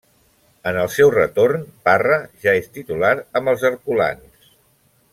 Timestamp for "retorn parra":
1.15-2.17